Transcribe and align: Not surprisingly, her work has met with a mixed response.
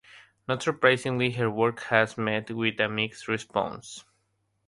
Not 0.47 0.63
surprisingly, 0.63 1.33
her 1.33 1.47
work 1.47 1.81
has 1.91 2.17
met 2.17 2.49
with 2.49 2.79
a 2.79 2.89
mixed 2.89 3.27
response. 3.27 4.03